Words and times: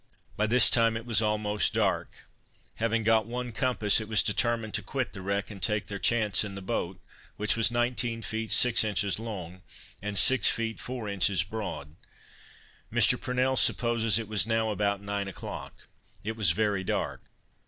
By 0.35 0.47
this 0.47 0.71
time 0.71 0.97
it 0.97 1.05
was 1.05 1.21
almost 1.21 1.73
dark; 1.73 2.25
having 2.77 3.03
got 3.03 3.27
one 3.27 3.51
compass, 3.51 4.01
it 4.01 4.07
was 4.07 4.23
determined 4.23 4.73
to 4.73 4.81
quit 4.81 5.13
the 5.13 5.21
wreck, 5.21 5.51
and 5.51 5.61
take 5.61 5.85
their 5.85 5.99
chance 5.99 6.43
in 6.43 6.55
the 6.55 6.61
boat, 6.63 6.99
which 7.37 7.55
was 7.55 7.69
nineteen 7.69 8.23
feet 8.23 8.51
six 8.51 8.83
inches 8.83 9.19
long, 9.19 9.61
and 10.01 10.17
six 10.17 10.49
feet 10.49 10.79
four 10.79 11.07
inches 11.07 11.43
broad; 11.43 11.95
Mr. 12.91 13.21
Purnell 13.21 13.55
supposes 13.55 14.17
it 14.17 14.27
was 14.27 14.47
now 14.47 14.71
about 14.71 15.01
nine 15.01 15.27
o'clock; 15.27 15.87
it 16.23 16.35
was 16.35 16.49
very 16.49 16.83
dark. 16.83 17.21